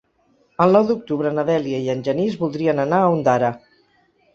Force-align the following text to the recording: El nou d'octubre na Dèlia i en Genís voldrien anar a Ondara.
El 0.65 0.73
nou 0.75 0.87
d'octubre 0.87 1.35
na 1.37 1.45
Dèlia 1.51 1.83
i 1.85 1.95
en 1.97 2.03
Genís 2.11 2.41
voldrien 2.43 2.87
anar 2.89 3.05
a 3.07 3.15
Ondara. 3.19 3.59